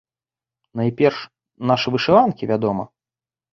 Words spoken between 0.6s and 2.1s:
Найперш, нашы